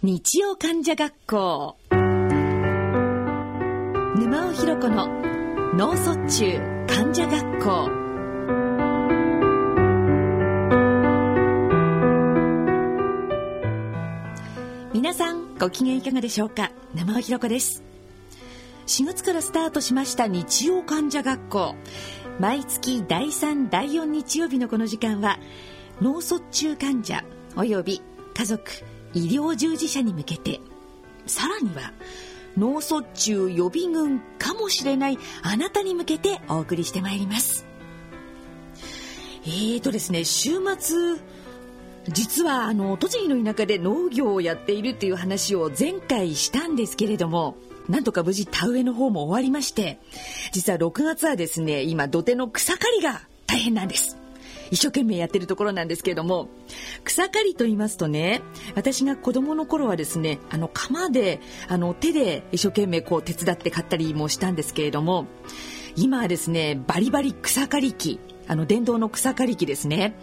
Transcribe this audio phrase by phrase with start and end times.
[0.00, 1.76] 日曜患者学校。
[1.90, 1.96] 沼
[4.48, 5.08] 尾ひろ子の
[5.74, 7.90] 脳卒中患者学校。
[14.94, 16.70] 皆さんご機嫌いかがでしょうか？
[16.94, 17.82] 沼尾ひろ子です。
[18.86, 21.74] 4月からスタートしました日曜患者学校。
[22.38, 25.40] 毎月第3第4日曜日のこの時間は
[26.00, 27.24] 脳卒中患者
[27.56, 28.00] および
[28.34, 28.62] 家族
[29.14, 30.60] 医療従事者に向けて。
[31.28, 31.92] さらには
[32.56, 37.66] 脳卒中予備軍かもしれないあなたに向けてお送りしてまいります。
[39.44, 40.96] えーとですね週末
[42.08, 47.56] 実はあの栃木の田舎で農業をやっているっていう話を前回したんですけれども
[47.88, 50.00] なんとか無事田植えの方も終わりまして
[50.52, 54.18] 実は6月はですね今土手の草刈りが大変なんです。
[54.70, 56.48] 一生懸命やってるところなんですけれども
[57.04, 58.42] 草刈りと言いますとね
[58.74, 65.26] 私が子供の頃はですねあの鎌であの手で一生懸命こう手伝って買ったりもしたんですけれども
[65.96, 70.14] 今はですねバリバリ草刈り機あの電動の草刈り機ですね。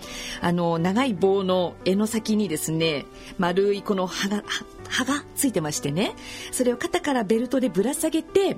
[0.41, 3.05] あの長い棒の柄の先にですね
[3.37, 4.43] 丸いこの刃が
[4.89, 6.13] 刃がついてましてね
[6.51, 8.57] それを肩からベルトでぶら下げて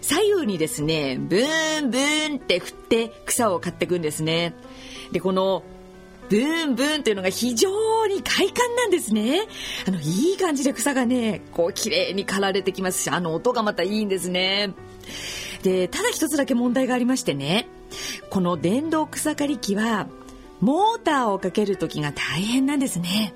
[0.00, 4.54] 左右にですねブーンブーンって振って草を刈っていくんですね。
[5.12, 5.62] でこの
[6.28, 9.42] ブーンブーンというのが非常に快感なんですね。
[9.86, 14.72] あの、いい感じで草がね、こう綺麗に刈られてきますし、あの音がまたいいんですね。
[15.62, 17.68] で、ただ一つだけ問題がありましてね、
[18.30, 20.08] この電動草刈り機は、
[20.60, 23.34] モーターをかける時が大変なんですね。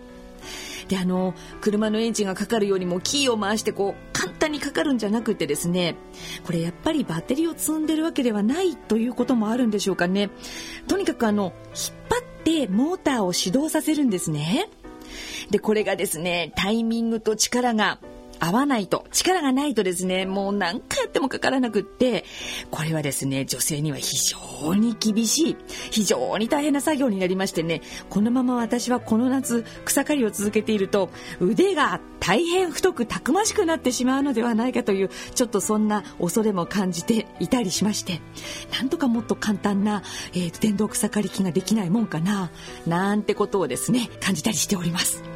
[0.88, 5.96] であの車のエンジンがかかるようにもキーを回してこう簡単にかかるんじゃなくてですね
[6.44, 10.30] これやっぱりバッテリーを積んでるわけではないということもあるんでしょうかね。
[10.86, 14.68] とにかくあの引っ張ってモーターを始動させるんですね。
[15.50, 17.98] でこれがですねタイミングと力が
[18.38, 22.24] 合わないと力がないとですねもう何回やってもかからなくって
[22.70, 25.56] これはですね女性には非常に厳しい
[25.90, 31.10] 非常に大変な作業になりましてねこのまま私はこの夏草刈りを続けていると
[31.40, 38.20] 腕が大変太くたくましくなってしまうのではないかというちょっとそんな恐れも感じていたりしまして
[38.72, 40.02] なんとかもっと簡単な、
[40.32, 42.50] えー、電動草刈り機ができないもんかな
[42.86, 45.35] なんてことをですね感じたりしております。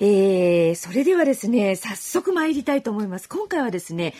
[0.00, 3.28] えー、それではですね、早速参りたいと思います。
[3.28, 4.14] 今回はですね、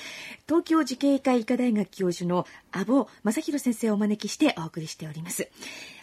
[0.47, 5.49] 東京慈恵会医科大学教授の阿保正弘先生をお招きしてお送りしております。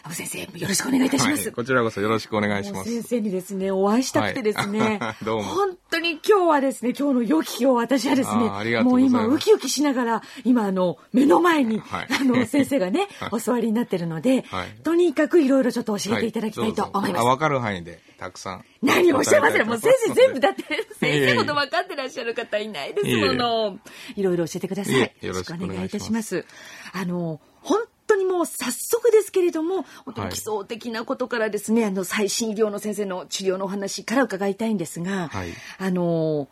[0.02, 1.52] 阿保先生、よろしくお願いいたします、はい。
[1.52, 2.90] こちらこそよろしくお願いします。
[2.90, 5.44] 先生にですね、お会いしたくてですね、はい、 どうも。
[5.44, 14.44] 本当に今日はですね、今日の良き日を私はですね、もう今ウキウキしながら、今あの、目の前に、はい、あの、 先生がね、お座りになってるので、
[14.82, 17.24] とにかくいろいろちょっと教えていただきたいと思います。
[17.24, 18.64] わ、かる範囲で、たくさん。
[18.80, 19.66] 何をおっしゃいません。
[19.66, 20.62] もう先生全部だって、
[21.00, 23.78] 先生ほど分かってらっしゃる方いないですもの。
[24.14, 25.12] いろいろ教えてください。
[25.20, 26.44] よろしくお願いいたします。
[26.92, 36.48] あの、本当にもう早速ですけれども、本当に基礎的なことからですね、はい、あの、最新医療の先生の治療のお話から伺いたいんですが、はい、あの、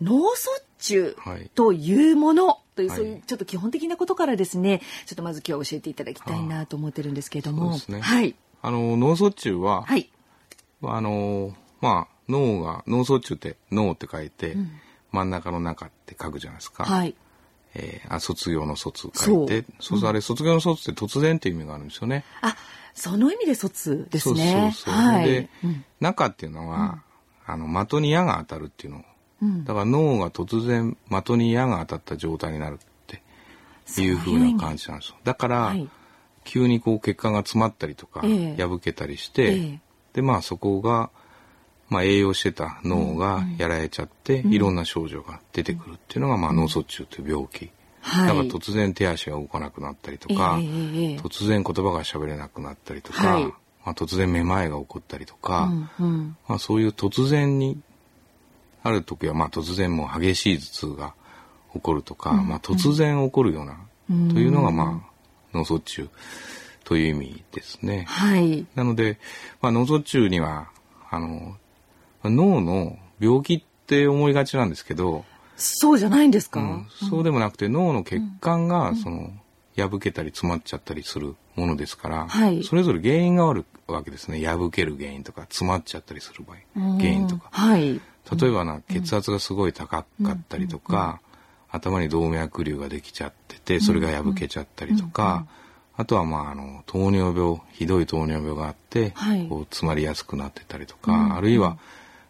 [0.00, 1.16] 脳卒中
[1.54, 7.78] というもの、という、そういうちょっと基本的なことからですね、ちょっとまず今日は教えていただきたいなと思ってるんですけれども。
[7.88, 8.34] ね、はい。
[8.62, 10.11] あの、脳卒中は、はい。
[10.84, 14.70] あの、まあ、脳が、脳卒中って脳って書いて、うん、
[15.10, 16.84] 真ん中の中って書くじゃないですか。
[16.84, 17.14] はい。
[17.74, 22.24] えー、あ卒業の卒書いて、そう、うん、あれ卒業の卒って突然っていう意味があるんですよね。
[22.42, 22.54] あ、
[22.94, 24.72] その意味で卒ですね。
[24.74, 25.02] そうそうそう。
[25.02, 27.02] はい、で、うん、中っていうのは、
[27.46, 29.04] あの的に矢が当たるっていうの。
[29.64, 33.22] だから脳が突然的に矢が当たった状態になるって
[34.00, 35.16] いうふうな感じなんですよ。
[35.24, 35.88] だから、はい、
[36.44, 39.78] 急にこう血管が詰まったりとか、えー、破けたりして、えー、
[40.12, 41.10] でまあそこが
[41.92, 47.70] まあ、栄養してた脳がやられちゃって、いろんな症状が出てくるっていうのが、まあ、脳卒中という病気。
[48.00, 53.52] はい、だから突然手足が動かなくなったりとか、えー、突然言葉が喋れなくなったりとか、はい、ま
[53.84, 55.70] あ、突然めまいが起こったりとか、
[56.00, 57.78] うんうん、まあ、そういう突然に
[58.82, 61.14] ある時はまあ突然もう激しい頭痛が
[61.74, 63.78] 起こるとか、うんうん、まあ、突然起こるような、
[64.32, 66.08] というのがまあ脳卒中
[66.84, 68.04] という意味ですね。
[68.08, 69.18] はい、なので、
[69.60, 70.68] まあ、脳卒中には
[71.10, 71.56] あの
[72.24, 75.24] 脳の病気って思いがちなんですけど、
[75.56, 79.30] そうじゃないんですか、うん、そうでもなくて脳の血管がその
[79.76, 84.44] 破けたり詰まっちゃったりするものですから、はい、それぞれ原因があるわけですね。
[84.44, 88.00] 破ける原因とか詰まっちゃったりする場合原因とか、はい、
[88.40, 91.20] 例えばな血圧がすごい高かったりとか、
[91.70, 95.46] 頭に動脈瘤ができちゃっててそれが破けちゃったりとか、
[95.96, 101.78] あとはまああの糖尿病ひどい糖尿病があって、はい、こう詰まりやすくなってたりとか、あるいは、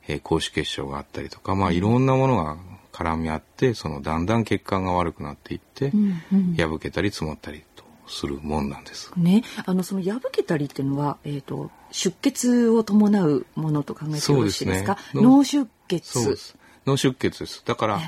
[0.09, 2.57] えー、高脂血症があったりとかまあいろんなものが
[2.93, 9.13] 絡み合ってそのだんだん血管が悪くなっていって、うんうん、破けたり積もったりとするもんなんです。
[9.17, 14.99] ね、あのその破けたりっていうのは、えっ、ー、と出血を伴うものと考えてよろしいですか？
[15.11, 16.57] すね、脳出血。
[16.85, 17.63] 脳出血です。
[17.65, 18.01] だから、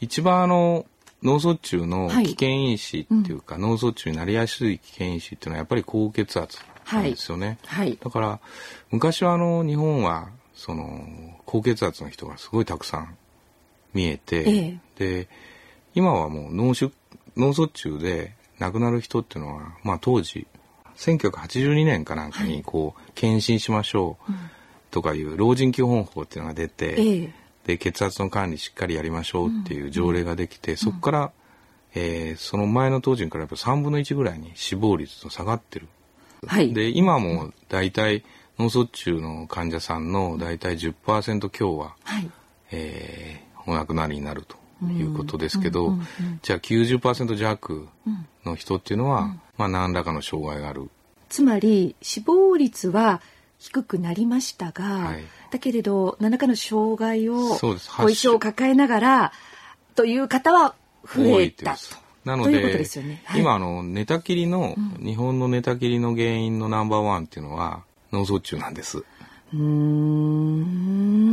[0.00, 0.86] 一番あの
[1.22, 6.58] 脳卒中の危険因子っていうか、はいうん、脳卒中になりやすい危険因子っていうのはやっぱり高血圧
[6.92, 7.58] なんですよね。
[7.66, 8.40] はい、だから
[8.90, 11.06] 昔はあの日本はその
[11.46, 13.16] 高血圧の人がすごいたくさん
[13.94, 15.28] 見えて、ええ、で
[15.94, 16.92] 今はもう脳出
[17.36, 20.46] 脳卒中で亡くなる人っていうのは、まあ、当時
[20.96, 24.32] 1982年かなんかにこう、はい、検診しましょう
[24.90, 27.34] とかいう老人基本法っていうのが出て、え、
[27.66, 31.32] で血圧の管理しっかりやりましょうっていう条例ができて、うん、そこから、
[31.94, 35.88] えー、その前の当時に比べると3分の1ぐらいに死亡率と下がってる。
[36.46, 38.24] はい、で今も大体
[38.58, 42.30] 脳卒中の患者さんの大体10%強は、はい、
[42.72, 44.56] えーお亡くなりになると
[44.86, 45.96] いうことですけど、
[46.42, 47.88] じゃあ90%弱
[48.44, 50.90] の人っていうのは、まあ何らかの障害がある。
[51.28, 53.22] つまり死亡率は
[53.62, 59.32] 低くなりましたが、はい、だけれど何らかの障害を後遺症を抱えながら
[59.94, 60.74] という方は
[61.04, 61.78] 増えたと。
[62.24, 63.22] なので、ね。
[63.24, 69.04] はい、今あの寝たきりの、うん、日本の寝たきりの原因のナンバーワンっていうのは脳卒中なんです。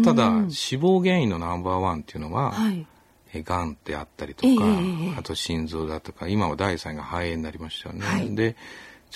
[0.04, 2.86] ただ死亡原因のナンバーワンっていうのは、はい、
[3.34, 8.06] えがんであったりとか、えー、あと心臓だとか今は第3位が肺炎になりましたよね。
[8.06, 8.56] はい、で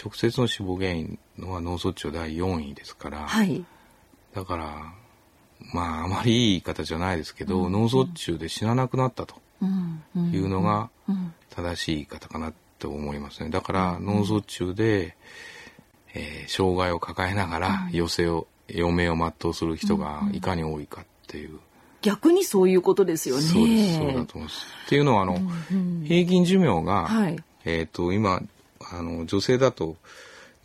[0.01, 3.63] 直接の死亡原因のは脳卒中第4位ですから、はい、
[4.33, 4.93] だから
[5.73, 9.35] まああまりいい言い方じゃないですけど、うん、脳卒中で死ななくなったと
[10.15, 10.89] いうのが
[11.49, 13.49] 正しい言い方かなと思いますね。
[13.49, 15.15] だから脳卒中で、
[16.13, 21.59] えー、障害を抱えながら余生を余命を全うする人がいかに多いかっていう。
[22.01, 23.41] 逆にそういうことですよね。
[23.41, 24.67] そうです、そうだと思います。
[24.85, 25.99] っていうのは、あの、うん。
[25.99, 28.41] うん、平均寿命が、はい、えっ、と、今、
[28.97, 29.97] あの、女性だと、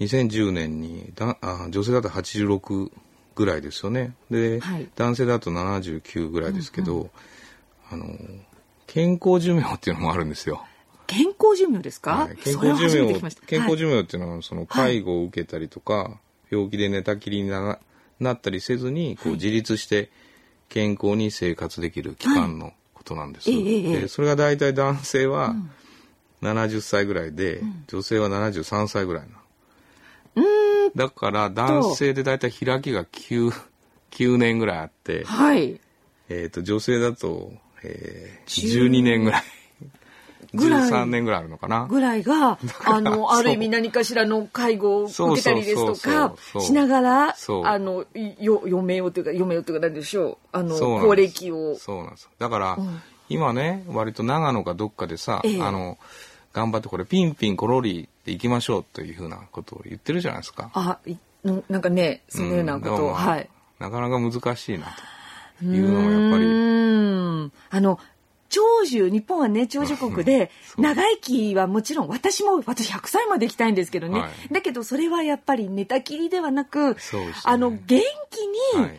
[0.01, 2.93] 2010年にだあ女性だと86
[3.35, 4.15] ぐらいですよね。
[4.31, 7.11] で、はい、男性だと79ぐらいですけど、うんうん、
[7.91, 8.17] あの、
[8.87, 10.65] 健康寿命っていうのもあるんですよ。
[11.09, 16.21] 健康寿命ですか、はい、健康寿命、健康寿命っていうのは、その介護を受けたりとか、
[16.51, 17.79] 病気で寝たきりにな
[18.21, 20.11] なったりせずにこう自立して
[20.69, 23.51] 健康に生活できる期間のことなんです。
[23.51, 25.55] はい、でそれが大体男性は
[26.43, 29.39] 70歳ぐらいで、うん、女性は73歳ぐらいな。
[30.95, 33.53] だから男性で大体開きが 9,
[34.11, 35.81] 9年ぐらいあって、はい、
[36.29, 37.53] えーと、女性だと、
[37.83, 39.43] えー、12年ぐらい。
[40.55, 40.91] ぐらい。
[40.91, 41.87] 13年ぐらいあるのかな。
[41.87, 48.05] ぐらいがあのある意味何かしらの介護を受けたりですとかしながらあの
[48.41, 50.37] よ余命をというか余命をというか何でしょう。
[50.53, 51.77] あの高齢期を。
[51.77, 52.31] そうなんです。
[52.39, 55.99] だから、うん、今ね割と長野かどっかでさ、ええ、あの
[56.53, 60.71] 頑張ってこれピンピンコロリって行きましょうというふうなことを言ってるじゃないですか。
[60.75, 60.99] あ
[61.69, 62.95] なんかねそのようなこと。
[62.95, 63.49] を、うん、はい。
[63.79, 64.87] なかなか難しいな
[65.59, 67.53] というのはやっぱり。
[67.71, 67.99] あの
[68.49, 74.21] 長寿、日本はね、長寿国で、長生きはもちろん、私も、私100歳まで生きたいんですけどね。
[74.21, 76.97] はい、だけど、それはやっぱり寝たきりではなく、ね、
[77.45, 78.47] あの、元気
[78.81, 78.91] に、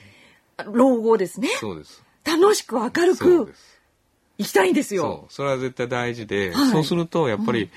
[0.72, 1.50] 老後ですね。
[1.60, 2.04] そうです。
[2.24, 3.54] 楽しく明るく、
[4.40, 5.04] 生きたいんですよ。
[5.04, 5.34] そう。
[5.34, 7.70] それは絶対大事で、はい、そうすると、やっぱり、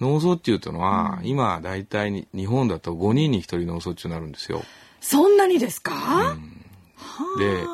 [0.00, 4.62] 脳卒中というのは、うん、今、大体に、日本だと5人に1人脳卒中になるんですよ。
[5.00, 6.36] そんなにですか、
[7.36, 7.64] うん、で、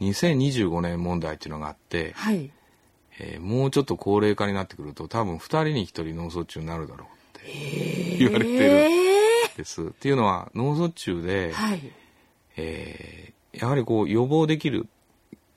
[0.00, 2.50] 2025年問題っていうのがあって、はい
[3.18, 9.82] えー、もうちょっと高齢化になってくると多分2人に1人脳卒中になるだろうって言われてるんです。
[9.82, 11.80] っていうのは脳卒中で、はい
[12.56, 14.86] えー、やはりこう予防できる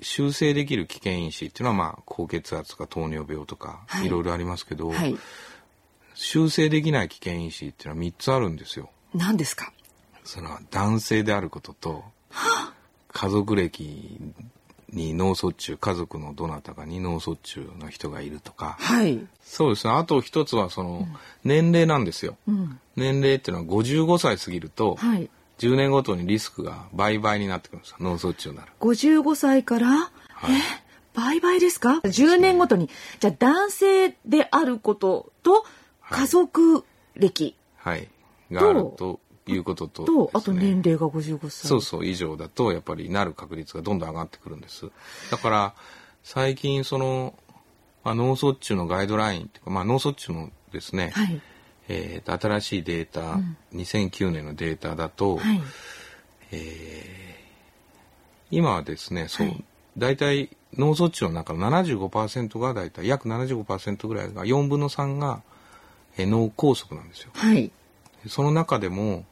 [0.02, 5.18] 修正できる危険因子っていうのは、まあ、高血圧とか糖尿病とか、はい、いろいろありますけど、はい、
[6.14, 8.90] 修正できない危険因子っていうのは3つあるんですよ。
[9.14, 9.74] 何ですか？
[10.24, 12.74] その男性であることと、は
[13.12, 14.20] 家族歴
[14.92, 19.94] に脳卒中家族のどなたかに脳卒中の人がいるとか、はい、そうですね。
[19.94, 21.08] あと一つはその
[21.44, 25.30] 年齢なんですよ、うん、年齢っていうのは55歳過ぎると、はい、
[25.60, 30.10] 10年ごとにリスクが倍々になってくるんですよ脳卒中になる55歳から、は
[30.52, 30.90] い、え？
[31.14, 32.90] 倍々ですか ?10 年ごとに。
[33.20, 35.66] じゃあ男性であることと
[36.10, 36.86] 家族
[37.16, 37.56] 歴。
[37.76, 38.08] はい。
[38.52, 41.68] があるということと、ね、と、あと年齢が55歳。
[41.68, 44.90] そうそう、以上だと、やっぱりなる確率がどんどん上がってくるんです。
[45.32, 45.74] だから、
[46.24, 47.34] 最近その、
[48.04, 51.42] まあ、脳卒中のガイドラインっていうか、まあ、脳卒中のですね、はい、
[51.90, 55.62] えー、新しいデータ、うん、2009年のデータだと、はい、
[56.52, 56.58] えー、
[58.52, 59.64] 今はですね、そう、はい、
[59.98, 65.42] 大体脳卒中の中の75%が大体約75%ぐらいが4分の3が、
[66.18, 67.32] えー、脳梗塞なんですよ。
[67.34, 67.72] はい、
[68.28, 69.26] その中でも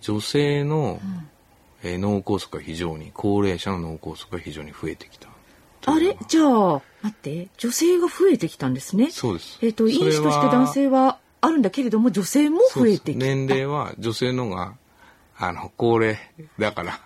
[0.00, 1.28] 女性の、うん、
[1.82, 5.28] えー、脳梗塞が非常に高齢者の脳梗塞が非常に増えてきた。
[5.84, 6.16] あれ？
[6.28, 9.10] じゃあ待って女性が増えてきたんですね。
[9.10, 9.58] そうです。
[9.60, 13.26] えっ、ー、と因子として男性はあるんだけれども女性も増えてきた。
[13.26, 14.74] 年齢は女性のが
[15.36, 16.18] あの高齢
[16.58, 16.98] だから。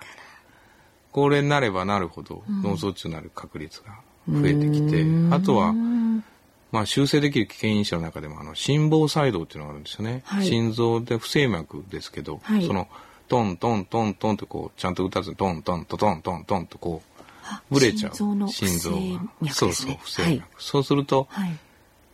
[1.17, 5.73] 高齢になればなるほど脳卒中になる確率が増えてきて、うん、あとは
[6.73, 12.89] まあ、修正できる危険因子の中でもあの心房細動っていうのがあるんですよね、はい、心臓で不整脈ですけど、はい、その
[13.29, 17.03] トントントントンとこうちゃんと打たずにトントントントントンとこ
[17.71, 18.15] うブレちゃう。
[18.15, 21.29] 心臓が、ね、そうそう不整脈、はい、そうすると、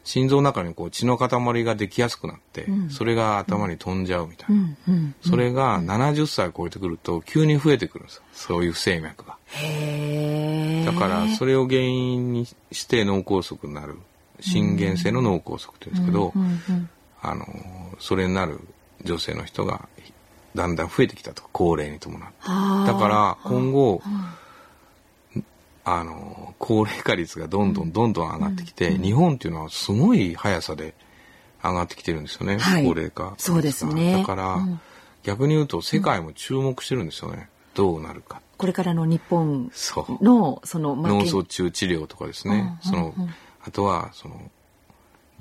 [0.04, 9.36] 心臓の中にこう血の塊ができやすくなって、うん、それが頭に飛んじゃうみたいな、うんうん、それが70歳超えてくると急に増えてくるんですそういう不整脈が。
[10.84, 13.96] だからそれを原因にして脳梗塞になる。
[14.40, 16.32] 心原性の脳梗塞って言うんですけど、
[17.20, 17.46] あの
[18.00, 18.60] それになる
[19.04, 19.88] 女性の人が
[20.54, 21.42] だんだん増えてきたと。
[21.52, 22.34] 高齢に伴って。
[22.92, 24.36] だから今後あ
[25.84, 30.94] の高齢化率がどんどんどんどん上がってきて、うん、日本っていうのはすごい速さで
[31.62, 34.18] 上がってきてるんですよね、はい、高齢化そうですね。
[34.18, 34.80] だから、うん、
[35.22, 38.40] 逆に言うと世界も注目してるんですよね、どうなるか。
[38.58, 39.72] これからの日本
[40.20, 43.12] のその脳卒中治療とかですね、その
[43.64, 44.40] あとはその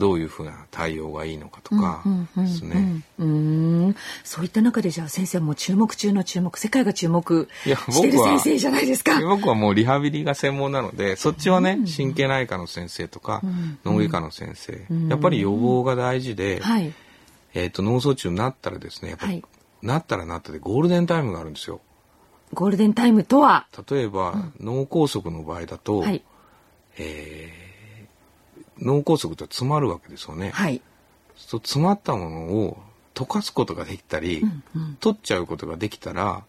[0.02, 2.04] どういうふうな対応がいいのかとか
[2.36, 3.04] ですね。
[3.20, 3.96] うん。
[4.24, 9.22] そういった中でじゃあ先生も注目中の注目世界が注目してる先生じゃないですか。
[9.22, 13.42] 僕はもうリハビリが専門なのでそっちはね、神経内科の先生とか、
[13.86, 16.92] 脳外科の先生、やっぱり予防が大事で、はい、
[17.54, 19.44] えっ、と脳卒中になったらですねやっぱり、はい、
[19.84, 21.80] なったらなったでゴールデンタイムがあるんですよ。
[22.56, 23.68] ゴールデンタイムとは？
[23.88, 26.24] 例えば、脳梗塞の場合だと、はい、
[26.98, 27.71] えー
[28.82, 30.52] 脳梗塞って詰まるわけですよね。
[30.52, 30.82] はい。
[31.36, 32.78] そう詰まったものを
[33.14, 36.44] 溶かすことができたり、うんうん、取っちゃうことができたら、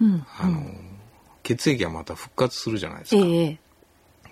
[0.00, 0.62] うん、あの
[1.42, 3.22] 血液がまた復活するじゃないですか。
[3.22, 3.58] えー、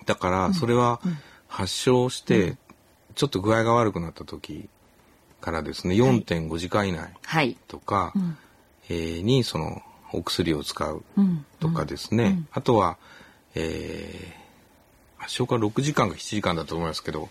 [0.05, 0.99] だからそれは
[1.47, 2.57] 発症して、
[3.15, 4.69] ちょっと具合が悪くなった時
[5.39, 8.13] からですね、4.5時間以内とか、は
[8.89, 9.81] い、えー、にその
[10.11, 11.03] お薬を使う
[11.59, 12.97] とかですね、うんうん、あとは、
[13.55, 14.22] えー
[15.23, 17.29] 発症から6時間か7時間だと思いますけど、うん、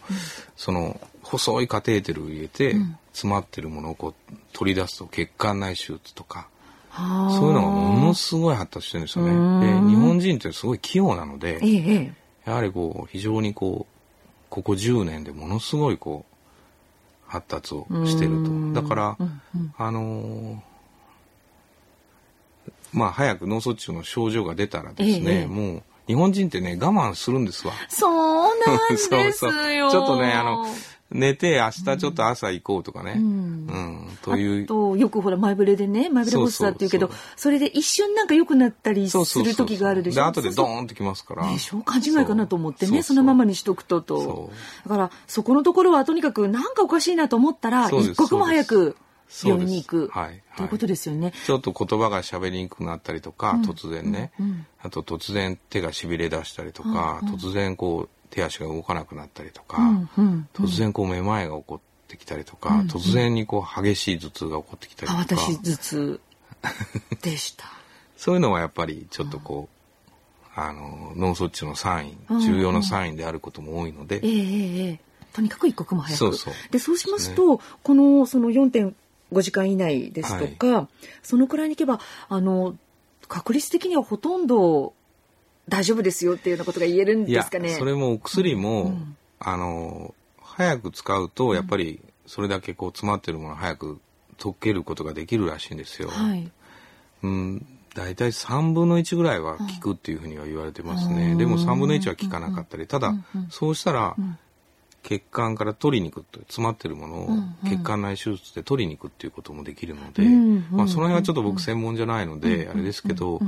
[0.56, 2.75] その細いカテーテルを入れて、
[3.12, 6.49] 詰まってるものをこう取り出すと血管内手術とか
[6.94, 9.66] そういうのがものすごい発達してるんですよね。
[9.66, 13.94] で日本人ってすごい器用なので、ええ、やはりこう非常にこう
[14.50, 18.82] ここ10年でものすごいこう発達をしてると。
[18.82, 20.58] だから、うんうん、あのー
[22.92, 27.73] まあ早く脳卒中の症状が出たらですね、ええ、もう日本人ってね、我慢するんですわ。
[27.88, 29.90] そうなんですよ そうそう。
[29.90, 30.66] ちょっとね、あの、
[31.11, 33.16] 寝て明日ちょっと朝行こうとかね。
[33.18, 33.23] うん。
[33.23, 33.28] う
[34.09, 34.66] ん、という。
[34.66, 40.16] と、よくほら、前触れでね、前触れ発作って言うけど、それで一瞬なんか良くなったりする時があるでしょ？
[40.16, 41.47] で、後でドーンときますから。
[41.47, 44.50] ね、そう勘違いかなと思ってね、そのままにしとくとと。
[44.85, 48.97] だから、そこのところはとにかくなんかおかしいなと思ったら、一刻も早く
[49.44, 50.08] 病院に行く。
[50.08, 50.42] はい。
[50.56, 51.32] ということですよね。
[51.46, 54.32] ちょっと言葉が喋りにくくなったりとか、突然ね、
[54.82, 59.78] あと突然手がしびれ出したりとか、突然こう手足が動かなくなったりとか、
[60.54, 65.18] 突然こうめまいが起こってきたりとか、突然にこう激しい頭痛が起こってきたりとか。
[65.18, 66.20] 私頭痛。
[67.22, 67.64] でした。
[68.16, 75.00] そういうのはやっぱりちょっとこう、あの脳卒中のサイン、重要なサインであることも多いので、ええ
[75.32, 76.34] とにかく一刻も早く。
[76.36, 78.92] そうでそうしますと、このその4.5
[79.32, 82.76] 5時間以内ですとか、はい、そのくらいにいけばあの
[83.28, 84.92] 確率的にはほとんど
[85.68, 87.70] 大丈夫ですよっていうようなことが言えるんですかね。
[87.70, 94.00] それもお薬も、うん、あの早く使うとやっぱりそれだけこう詰まってるものを早く
[94.38, 96.08] 溶けることができるらしいんですよ。
[96.08, 96.50] はい、
[97.22, 97.66] うん。
[97.94, 101.36] 大体3分の1ぐらいは効くっていうふうには言われてますね。
[101.36, 103.14] でも3分の1は効かなかったり、ただ、
[103.50, 104.16] そうしたら、
[105.02, 107.28] 血管から取りに行くと詰まってるものを
[107.64, 110.23] 血管内手術で取りに行くっていうこともできるので、
[110.71, 113.40] まあ、その辺はちょっと僕専門じゃないのであれですけど、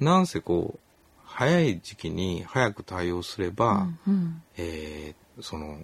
[0.00, 0.80] なんせこう
[1.24, 3.88] 早い時期に早く対応すれば、
[4.56, 5.78] えー、その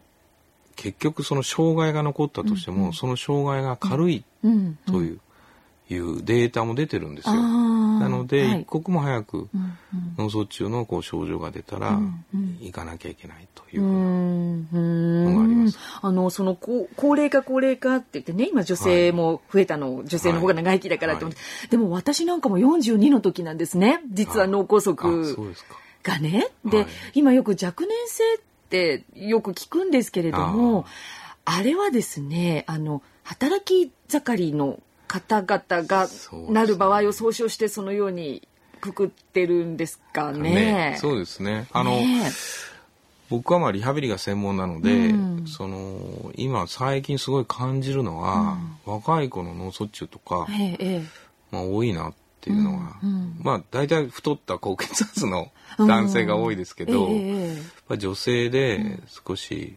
[0.77, 4.25] 結局その障害が残ったとしても、その障害が軽い
[4.87, 5.21] という
[5.90, 7.35] いうデータも出てるんですよ。
[7.35, 9.49] なので、はい、一刻も早く
[10.16, 11.99] 脳卒中のこう症状が出たら、
[12.61, 15.78] 行かなきゃいけないというのがあります。
[16.02, 24.00] あのその高高齢化高齢化って言ってね今女性も増えたの、はい、女性の方が長生きだからって思って、はい、でも私なんかも42の時なんですね。
[24.11, 24.95] 実は脳梗塞
[26.02, 26.49] がね。
[26.64, 30.85] で、今よく若年性ってよく聞くんですけれども
[31.45, 34.78] あれはですねあの働き盛りの
[35.09, 36.09] 方々が
[36.50, 38.47] なる場合を総称してそのように
[38.81, 40.50] くくってるんですかね。
[40.50, 40.97] ね。
[41.00, 41.67] そうですね。
[41.73, 42.31] あの、ね、
[43.29, 51.03] 僕はまあリハビリが専門なので、うん、その今最近すごい感じるのは、うん、若い子の脳卒中とか、ええ、
[51.50, 57.57] まあ多いなっていうのは、うん、まあ大体太った高血圧の男性が多いですけど、え
[57.91, 59.77] え、女性で少し、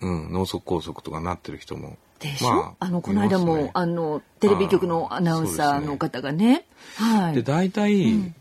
[0.00, 6.46] うん、脳卒梗塞とかなってる人もでしょ、まあ、あのこの間も、ね、あのテレビ局のアナウンサーの方がね。
[6.46, 6.66] ね。
[6.96, 8.34] はい、で大体、うん、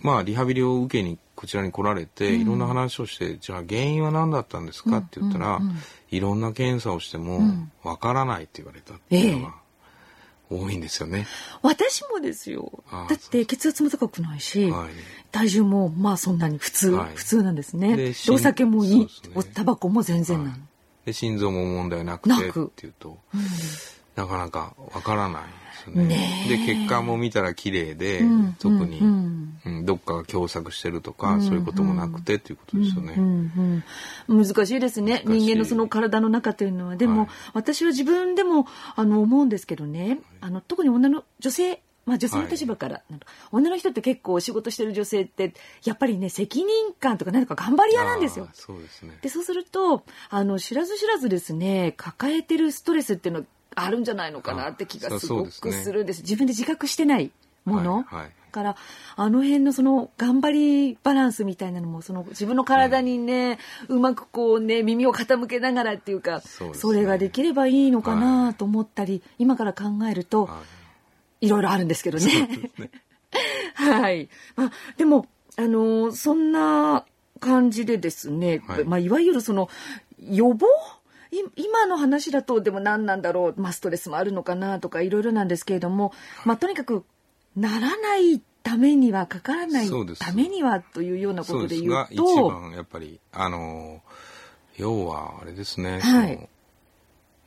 [0.00, 4.98] まあリハビリを受けにこちらに来られて、いろんな話をしてじゃあ原因は何だったんですか？
[4.98, 5.60] って言ったら、
[6.10, 7.40] いろんな検査をしても
[7.84, 9.54] わからないって言われたっていうのが。
[10.50, 11.26] 多いんですよね。
[11.60, 12.82] 私もですよ。
[12.90, 14.88] だって血圧も高くないし、はい、
[15.30, 18.14] 体重もまあそんなに普通、はい、普通なんですね。
[18.30, 20.50] お酒もいい、ね、おタバコも全然なの。
[20.50, 20.60] はい
[21.08, 23.40] で心臓も問題なくてっていうと、うん、
[24.14, 25.48] なかなかわからないで
[25.84, 26.04] すね。
[26.04, 33.14] ねで結果も見たら綺麗で、うん、特に、うん、うん、どっかが狭窄してるとか、うん、そういうこともなくてっていうことですよね。
[33.16, 33.84] うん
[34.28, 35.22] 難しいですね。
[35.24, 36.96] 人間のその体の中というのは。
[36.96, 43.20] でも、はい、私は自分でもあの思うんですけどね、あの特に女の女性まあ、女性の立場から、はい、
[43.52, 45.52] 女の人って結構仕事してる女性って
[45.84, 48.48] やっぱりね責任感とか何か頑張り屋なんですよ。
[48.54, 49.18] そうですね。
[49.20, 56.14] でそうするとあの知らず知らずですね抱えてるストレスっていうのあるんじゃないのかなって気がすごくするんです。
[56.14, 57.30] ですね、自分で自覚してない
[57.66, 58.76] もの、はいはい、から
[59.16, 70.77] あの辺のその頑張りバランスみたいなのもその自分の体にね、うん、うまくこうね耳を傾けながらっていうかそ、ね,、れができればいいのかなと思ったり、はい、今から考えると、はい
[71.40, 72.48] いろいろあるんですけどね。
[72.78, 72.90] ね。
[73.74, 74.28] はい。
[74.56, 77.04] まあ、でも、あのー、そんな
[77.40, 79.68] 感じでですね、はい、まあ、いわゆるその、
[80.20, 80.66] 予防？
[81.56, 86.12] 今の話だとでも何なんだろう、まあ、ストレスもあるのかなとかいろいろなんですけれども、
[86.46, 87.04] まあ、とにかく
[87.54, 92.18] ならないためにはかからないためにはというようなことで言うと一
[92.50, 94.00] 番やっぱりあの
[94.76, 96.48] 要はあれですね、はい、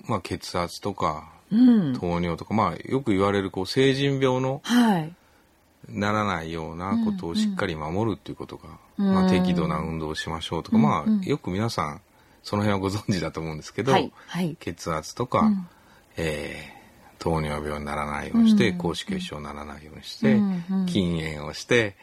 [0.05, 1.31] まあ、血圧とか
[1.99, 5.13] 糖尿とか、まあ、よく言われるこう成人病の、はい、
[5.89, 9.07] ならないようなことをしっかり守るっていうことが、うん。
[9.07, 12.01] うん、まあ、適度な運動をしましょうとか、うん、まあよく皆さん
[12.43, 14.11] その辺はご存知だと思うんですけど、はい。
[14.27, 15.67] はい、血圧とか、うん、
[16.17, 20.39] えー、糖尿病にならないようにして、高脂血症にならないようにして、
[20.87, 21.95] 禁煙をして、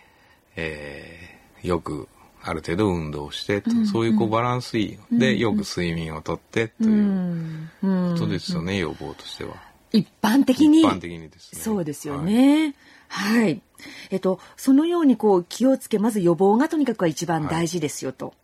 [0.57, 2.09] えー、よく
[2.49, 9.57] ある程度運動してと、うんうん、そういうこうバランスいいで、よく睡眠をとってということですよね、予防としては。
[9.93, 10.81] 一般的に。
[10.81, 11.61] 一般的にですね。
[11.61, 12.75] そうですよね。
[13.09, 13.63] はい、はい。
[14.11, 18.27] えっと、そのようにこう気をつけ、まず予防がとにかくは一番大事ですよと。
[18.27, 18.35] はい、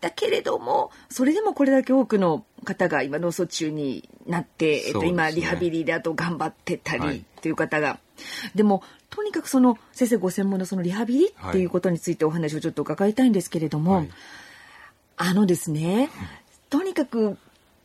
[0.00, 7.98] だけれども、それでもこれだけ多くの方が今脳卒中になって、えっと、今リハビリであと頑張ってたりという方が、
[8.54, 14.10] でもとにかくその先生ご専門のそのリハビリっていうことについてお話をちょっと伺いたいんですけれども、はい、
[15.16, 16.08] あのですね
[16.70, 17.36] とにかく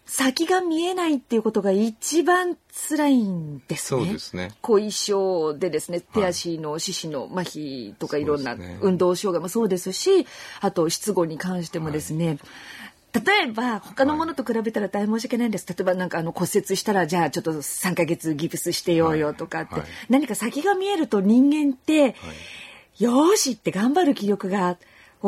[0.06, 2.58] 先が見えないっていうことが一番
[2.90, 4.04] 辛いんですね。
[4.04, 4.52] そうですね。
[4.62, 10.28] 後遺症でですね、手足の四肢の麻痺とかいろんな運動障害もそうですし、
[10.62, 12.40] あと失語に関してもですね、はい。
[13.26, 15.66] 例えば他のものと比べたら大申し訳ないんです。
[15.68, 19.82] 例えばなんかあの骨折したらじゃあちょっと3ヶ月ギプスしてようよとかって、はい。
[19.82, 22.08] はい、何か先が見えると人間って、は
[23.00, 24.78] い、よしって頑張る気力が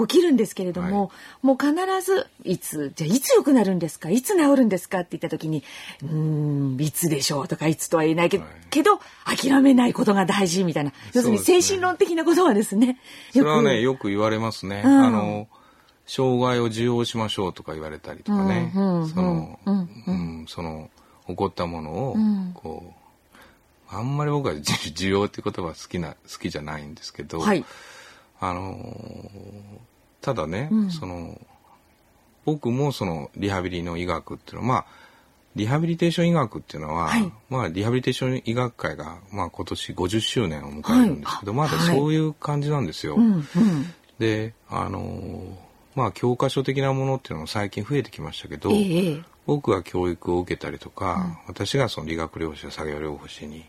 [0.06, 4.10] 起きるんですけれども、もう必ずいつじゃあいつ良くなるんですか？
[4.10, 5.00] いつ治るんですか？
[5.00, 5.64] って言った時に
[6.04, 10.92] うんいつでしょうとかいつとは言えないけど,、けど諦めないことが大事みたいな。
[11.14, 13.00] 要するに精神論的なことはですね
[13.32, 14.08] それはねよく。
[14.08, 14.84] 言われますね。
[14.86, 15.48] うん、あの
[16.06, 20.90] 障害を受容しましょうとか言われたりとかね、その、うん、その
[21.28, 22.16] 起こったものを、
[22.54, 22.94] こ
[23.92, 27.66] うあんまり僕は需要って言葉好きな好きじゃないんですけど、はい、
[28.40, 28.78] あの
[30.22, 31.40] ただね、うん、その
[32.46, 34.86] 僕もそのリハビリの医学っていうのはまあ
[35.56, 43.16] リハビリテーション医学っていうのは、はい、まあリハビリテーション医学会がまあ今年50周年を迎えるんですけど、はい、まだそういう感じなんですよ。
[43.16, 43.44] はいうんうん。
[44.20, 45.58] であの
[45.96, 53.66] まあ教科書的なものっていうのも最近増えてきましたけど、ええ僕が教育を受けたりとか、私がその理学療法士や作業療法士に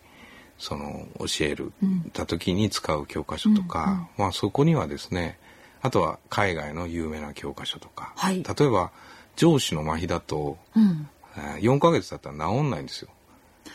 [0.59, 1.73] その教える、
[2.13, 5.39] た時に使う教科書とか、まあそこにはですね
[5.81, 8.43] あとは海外の有名な教科書とか、はい。
[8.43, 8.91] 例えば
[9.37, 11.09] 上司の麻痺だと、うん。
[11.37, 13.09] えー4ヶ月だったら治んないんですよ。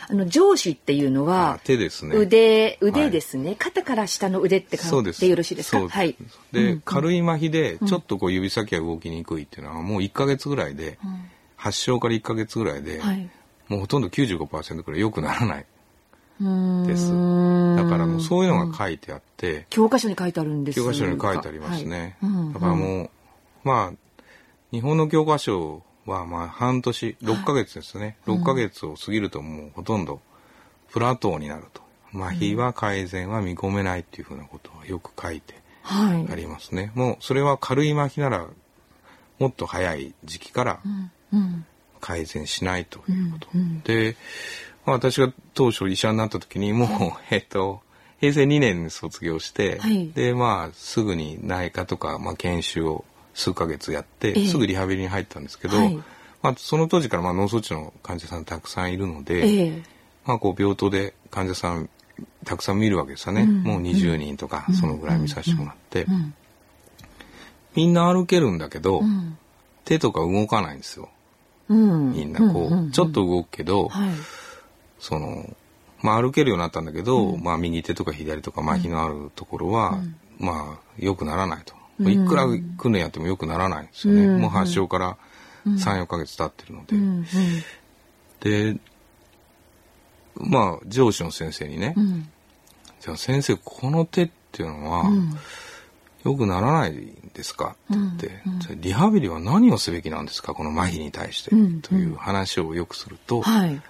[0.09, 2.17] あの上司っていうのあは手ですね。
[2.17, 5.87] 腕腕ですね、肩から下の腕って感じでよろしいですか？
[5.87, 6.17] はい。
[6.51, 10.97] で、軽い麻痺でちょっとこう指先が動きにくいっていうのはもう1ヶ月ぐらいで、
[11.55, 13.29] 発症から1ヶ月ぐらいで、はい。
[13.69, 15.59] もうほとんど95%くらい良くならない。
[15.59, 15.65] うん
[16.39, 17.11] です。
[17.75, 22.17] だからもうそういうのが書いてあって、教科書に書いてあるんです教科書に書いてありますね。
[22.21, 22.31] はい。
[22.31, 23.09] うんだからもう、
[23.63, 24.27] まあ、
[24.71, 28.17] 日本の教科書はまあ半年、6ヶ月ですね。
[28.27, 30.21] 6ヶ月を過ぎるともうほとんど
[30.91, 31.81] プラトーになると。
[32.15, 36.31] 麻痺は改善は見込めないっていうふうなことはよく書いてはい。
[36.31, 36.91] ありますね。
[36.93, 38.47] もうそれは軽い麻痺なら
[39.39, 40.79] もっと早い時期から
[41.33, 41.65] うん。
[41.99, 43.47] 改善しないということ。
[43.85, 44.17] で、
[44.85, 46.89] まあ、私が当初医者になった時にもう、
[47.29, 47.81] えっと、
[48.19, 50.09] 平成2年に卒業して、はい。
[50.11, 54.47] で、まあ、すぐに内科とか、まあ、研修を数ヶ月やって、ええ。
[54.47, 55.95] すぐリハビリに入ったんですけど、はい。
[56.41, 59.83] まあ、その当時からまあ脳卒中の患者さんたくさんいるので、ええ。
[60.25, 61.89] まあ、こう病棟で患者さん
[62.45, 63.45] たくさん見るわけですよね。
[63.45, 66.33] もう20人とか、そのぐらい見させてもらって、ん。
[67.75, 69.37] みんな歩けるんだけど、ん。
[69.85, 71.09] 手とか動かないんですよ。
[71.69, 72.13] うん。
[72.13, 74.09] みんなこう、ちょっと動くけど、はい
[75.03, 75.53] その、
[76.01, 79.99] まあ歩けるようになったんだけど、まあ右手とか左とか麻痺のあるところは、
[80.39, 81.75] まあ良くならないと。
[82.09, 82.45] いくら
[82.77, 84.27] 訓練やっても良くならないんですよね。
[84.27, 85.17] もう発症から
[85.65, 86.95] 3、4ヶ月経ってるので。
[86.95, 87.03] うん。
[87.03, 87.25] うん。
[88.39, 88.79] で、
[90.35, 92.29] まあ上司の先生にね、うん。
[93.01, 95.03] じゃあ先生この手っていうのは、
[96.23, 97.75] 良くならないんですか？
[97.91, 100.53] って言って、じゃあリハビリは何をすべきなんですか？
[100.53, 101.81] この麻痺に対して、うん。
[101.81, 103.81] という話をよくすると、はい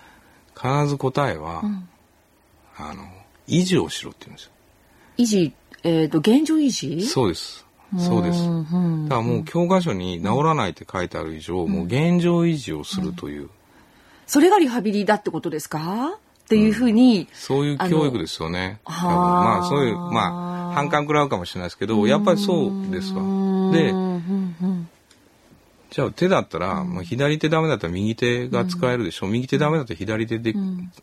[0.63, 1.61] 必ず答えは、
[2.77, 3.03] あの
[3.49, 4.51] 維持をしろって言うんですよ。
[5.17, 7.05] 維持えっと現状維持？
[7.05, 7.65] そうです。
[7.99, 8.39] そうです。
[8.39, 9.09] んうん。
[9.09, 13.49] だからもう教科書に治らないって書いてある以上、もう現状維持をするという、
[14.25, 16.17] それがリハビリだってことですか？
[16.45, 18.79] っていうふうにそういう教育ですよね。
[18.85, 23.21] あまあそういう、まあ反感食らうかもしれないですけど、やっぱりそうですわ。
[23.71, 24.42] で、うんうん
[25.93, 29.27] じゃあ手だったら、まあ、左手ダメだったら右手が使えるでしょ。
[29.27, 30.55] 右手ダメだったら左手で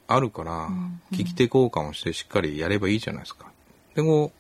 [0.09, 0.69] あるから、
[1.13, 3.47] 利き手交換をしてしっかりやればいいじゃないですか。
[3.95, 4.33] でも、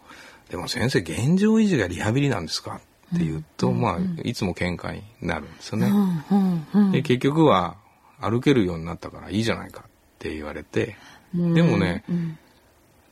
[0.51, 2.81] でも先生、現状維持がリハビリなんですか？
[3.15, 5.87] って言うと、まあ、いつも喧嘩になるんですよね。
[5.87, 6.25] うん。
[6.31, 6.67] うん。
[6.75, 6.91] うん。
[6.91, 7.77] で、結局は
[8.21, 9.83] 歩けるようになったからいいじゃないか。
[9.83, 9.85] っ
[10.19, 10.97] て言われて、
[11.33, 12.03] でもね、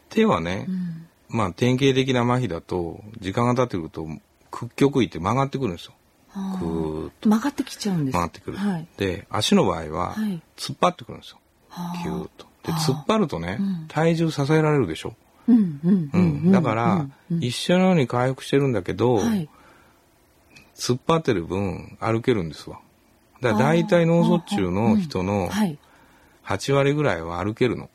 [0.08, 0.66] 手はね、
[1.28, 4.08] まあ典型的な麻痺だと、時間が経ってくると、
[4.50, 5.92] 屈曲位って曲がってくるんですよ。
[6.58, 8.14] くーっと曲がってきちゃうんです。
[8.14, 8.56] 曲がってくる。
[8.56, 8.86] はい。
[8.96, 11.38] で、足の場合ははい、突っ張ってくるんですよ。
[12.02, 12.46] キューッと。
[12.64, 15.14] で、突っ張るとね、体重支えられるでしょ？
[15.46, 16.52] うんうんうん。
[16.52, 17.06] だから、
[17.40, 19.48] 一緒のように回復してるんだけど、はい。
[20.76, 22.80] 突っ張ってる分、歩けるんですわ。
[23.40, 25.78] だから大体脳卒中の人のはい。
[26.44, 27.90] 8割ぐらいは歩けるの。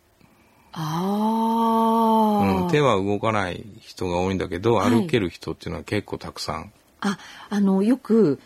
[0.73, 4.89] ああ、うん、手は動かない人が多いんだけど、はい。
[4.89, 6.71] 歩ける人っていうのは結構たくさん
[7.03, 8.39] ああのよく。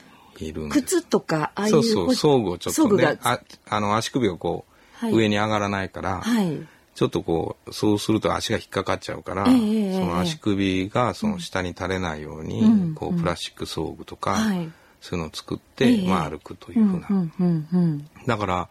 [0.70, 4.66] 靴とかああいうそうそう、装具をちょっとね、ああの足首がこ
[5.02, 5.14] う、はい。
[5.14, 6.62] 上に上がらないから、はい。
[6.96, 12.96] ちょっとこう、そうすると足が引っかかっちゃうから、ええその足首がその下に垂れないように、うん。
[12.96, 14.70] こう、プラスチック装具とか、はい。
[15.00, 16.08] そういうのを作って、ええ。
[16.08, 17.08] まあ歩くというふうな。
[17.10, 18.70] うんうんうんだから、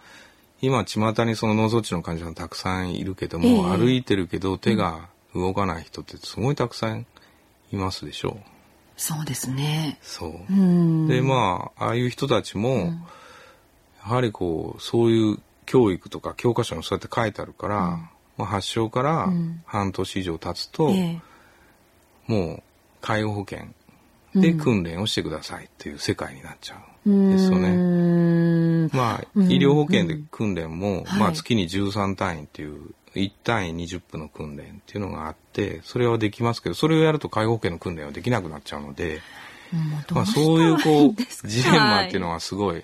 [0.61, 3.79] 今、巷にその脳卒中の患者さんたくさんいるけども、ええ。
[3.79, 7.07] 歩いてるけど手が動かない人ってすごいたくさん
[7.72, 8.56] いますでしょう。
[8.96, 9.98] そうですね。
[10.02, 10.52] そう。
[10.52, 11.09] うん。
[11.09, 12.94] で、まあ、ああいう人たちも、
[14.02, 17.76] やはりこう、そういう教育とか教科書にそうやって書いてあるから、
[18.38, 19.28] まあ、発症から
[19.66, 21.20] 半年以上経つと、ええ。
[22.26, 22.62] もう
[23.00, 23.66] 介護保険
[24.35, 27.11] で訓練をしてくださいっていう世界になっちゃう。
[27.11, 27.30] ん。
[27.30, 28.88] ですようね。
[28.92, 31.20] まあ、医療保険で訓練も、はい。
[31.20, 39.20] まあ月に13単位っていう、1単位20分の訓練っていうのがあって、それはできますけど、それをやると介護保険の訓練はできなくなっちゃうので、
[40.11, 42.83] まあそういうこう、ジレンマっていうのはすごい、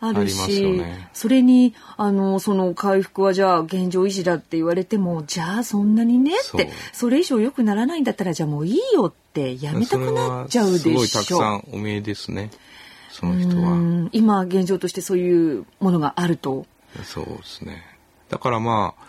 [0.00, 12.50] あるありますし、よねそれにあのその回復はじゃあ現状維持だって言われてもじゃあそんなにねってそれ以上良くならないんだったらじゃあもういいよってやめたくなっちゃうでしょすごいたくさんお見えですね。
[13.10, 13.74] その人うは。
[13.74, 16.64] ん今現状としてそういうものがあると。
[17.04, 17.82] そうですね。
[18.30, 19.02] だからまあ、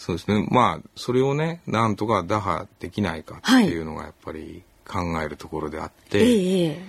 [0.00, 0.48] そうですね。
[0.50, 6.82] まあ、それをね、なんとか打破できないかっていうのがやっぱり考えるところであって、ええ、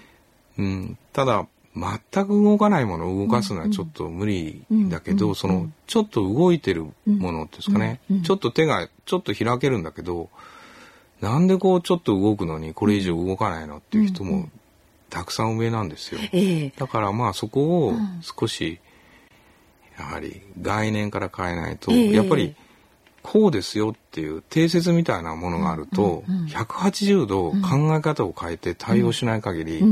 [0.58, 1.46] うん、ただ
[1.76, 10.30] 全く動かないものを動かすのはちょっと無理だけど、うんうん、そのちょっと動いてるものですかね、うんうん、ちょっと手がちょっと開けるんだけど
[11.20, 14.50] なんでこうちょっと動くのにこれ以上動かないのっていう人も
[15.10, 18.80] たくさん上なんですよ、えだからまあそこを少し
[20.00, 22.56] やはり概念から変えないと、やっぱり
[23.24, 29.84] こうですよっていう定説みたいなものがあると、180度考え方を変えて対応しない限り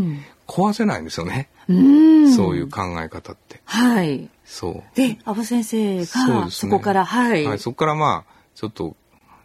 [0.48, 1.50] 壊せないんですよね。
[1.68, 3.62] そういう考え方って。
[3.66, 4.30] はい。
[4.46, 4.96] そう。
[4.96, 6.06] で、阿部先生が
[6.50, 7.46] そ,、そこから、はい。
[7.46, 8.96] はい、そこからまあ、ちょっと、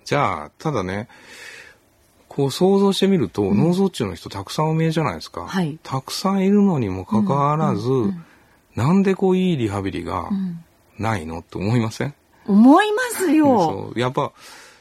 [0.05, 1.09] じゃあ、ただね、
[2.29, 5.47] こう想像してみると、うん、脳卒中の人たくさんお見えじゃないですか。
[5.47, 8.25] はい、たくさんいるのにもかかわらず、うんうんうん、
[8.75, 10.31] なんでこういいリハビリが
[10.99, 11.38] ないの？
[11.38, 12.14] って思いません？
[12.46, 13.46] 思いますよ。
[13.46, 14.00] そう。
[14.00, 14.33] やっぱ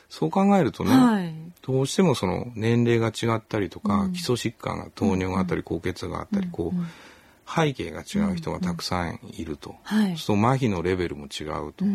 [0.10, 6.78] そう考えるとね、はい、どうしてもその年齢が違ったりとか、うん、基礎疾患が糖尿があったり高血があったり、こう、
[7.49, 11.86] 背景が違う人がたくさんいると、はい、そう麻痺のレベルも違うと、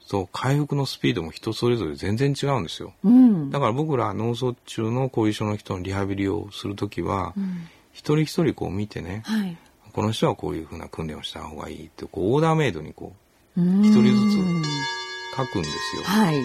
[0.00, 9.56] そう回復のスピードも人それぞれ全然違うんですよ、うん、だから僕ら脳卒中の後遺症の人のリハビリをする時は、うん、一人一人こう見てね、はい、
[9.92, 13.14] この人はこういうふうな訓練をした方がいいってこうオーダーメイドにこ
[13.56, 15.03] う一人ずつ
[15.36, 16.02] 書くんですよ。
[16.04, 16.42] はい。